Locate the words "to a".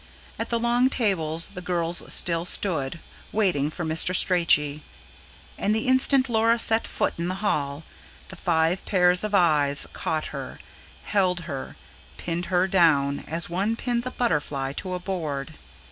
14.73-14.99